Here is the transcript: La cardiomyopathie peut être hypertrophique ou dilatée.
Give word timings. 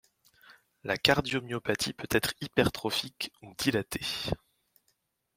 La 0.83 0.97
cardiomyopathie 0.97 1.93
peut 1.93 2.07
être 2.09 2.33
hypertrophique 2.41 3.31
ou 3.43 3.53
dilatée. 3.59 4.07